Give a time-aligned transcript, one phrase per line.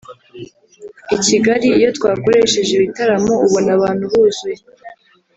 [1.15, 4.59] i Kigali iyo twakoresheje ibitaramo ubona abantu buzuye